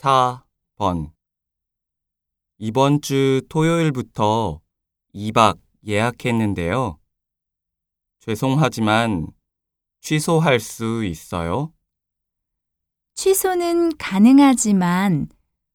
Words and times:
4번 0.00 1.12
이번 2.56 3.02
주 3.02 3.42
토요일부터 3.50 4.62
2박 5.14 5.58
예약했는데요. 5.86 6.98
죄송하지만 8.20 9.28
취소할 10.00 10.58
수 10.58 11.04
있어요? 11.04 11.72
취소는 13.14 13.96
가능하지만 13.98 15.28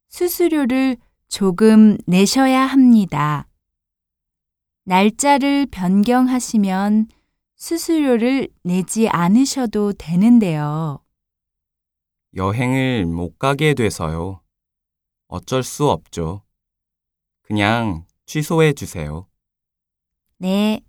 수수료를 0.09 0.98
조금 1.28 1.98
내셔야 2.07 2.62
합니다. 2.62 3.48
날짜를 4.86 5.68
변경하시면 5.68 7.10
수수료를 7.55 8.48
내지 8.64 9.07
않으셔도 9.07 9.94
되는데요. 9.94 11.04
여행을 12.36 13.05
못 13.05 13.39
가게 13.39 13.73
돼서요. 13.73 14.41
어쩔 15.27 15.63
수 15.63 15.89
없죠. 15.89 16.43
그냥 17.43 18.05
취소해 18.25 18.73
주세요. 18.73 19.29
네, 20.37 20.82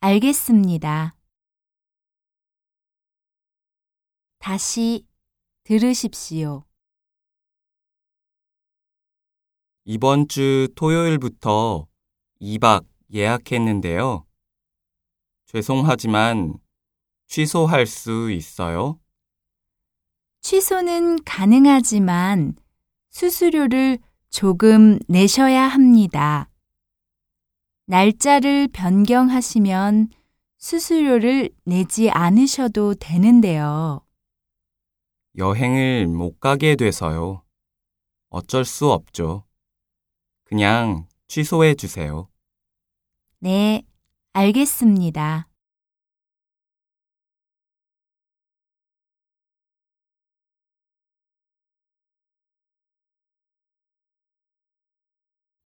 알겠습니다. 0.00 1.14
다시 4.38 5.06
들으십시오. 5.64 6.64
이번 9.84 10.28
주 10.28 10.68
토요일부터 10.74 11.86
2박 12.40 12.86
예약했는데요. 13.12 14.26
죄송하지만 15.46 16.58
취소할 17.26 17.86
수 17.86 18.30
있어요? 18.30 18.98
취소는 20.48 21.24
가능하지만 21.24 22.54
수수료를 23.08 23.98
조금 24.28 24.98
내셔야 25.08 25.62
합니다. 25.62 26.50
날짜를 27.86 28.68
변경하시면 28.70 30.10
수수료를 30.58 31.48
내지 31.64 32.10
않으셔도 32.10 32.94
되는데요. 32.96 34.04
여행을 35.38 36.08
못 36.08 36.38
가게 36.40 36.76
돼서요. 36.76 37.42
어쩔 38.28 38.66
수 38.66 38.92
없죠. 38.92 39.46
그냥 40.44 41.06
취소해 41.26 41.74
주세요. 41.74 42.28
네, 43.38 43.82
알겠습니다. 44.34 45.48